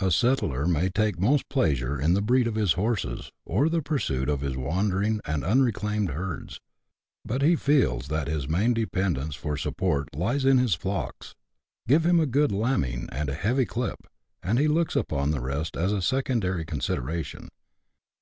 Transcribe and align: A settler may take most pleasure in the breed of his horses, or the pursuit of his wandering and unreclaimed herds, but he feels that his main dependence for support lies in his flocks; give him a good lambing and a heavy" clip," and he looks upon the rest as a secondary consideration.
A 0.00 0.10
settler 0.10 0.66
may 0.66 0.90
take 0.90 1.18
most 1.18 1.48
pleasure 1.48 1.98
in 1.98 2.12
the 2.12 2.20
breed 2.20 2.46
of 2.46 2.56
his 2.56 2.74
horses, 2.74 3.32
or 3.46 3.70
the 3.70 3.80
pursuit 3.80 4.28
of 4.28 4.42
his 4.42 4.54
wandering 4.54 5.18
and 5.24 5.42
unreclaimed 5.42 6.10
herds, 6.10 6.60
but 7.24 7.40
he 7.40 7.56
feels 7.56 8.08
that 8.08 8.26
his 8.28 8.46
main 8.46 8.74
dependence 8.74 9.34
for 9.34 9.56
support 9.56 10.14
lies 10.14 10.44
in 10.44 10.58
his 10.58 10.74
flocks; 10.74 11.34
give 11.88 12.04
him 12.04 12.20
a 12.20 12.26
good 12.26 12.52
lambing 12.52 13.08
and 13.10 13.30
a 13.30 13.34
heavy" 13.34 13.64
clip," 13.74 14.06
and 14.42 14.58
he 14.58 14.68
looks 14.68 14.94
upon 14.94 15.30
the 15.30 15.40
rest 15.40 15.74
as 15.74 15.90
a 15.92 16.02
secondary 16.02 16.66
consideration. 16.66 17.48